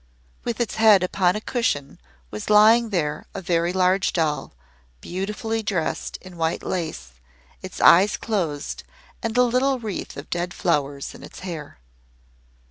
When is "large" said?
3.71-4.13